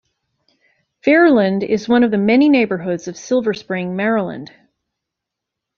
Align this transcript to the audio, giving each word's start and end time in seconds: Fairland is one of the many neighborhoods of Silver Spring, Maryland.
Fairland 1.05 1.61
is 1.61 1.87
one 1.87 2.03
of 2.03 2.09
the 2.09 2.17
many 2.17 2.49
neighborhoods 2.49 3.07
of 3.07 3.15
Silver 3.15 3.53
Spring, 3.53 3.95
Maryland. 3.95 4.51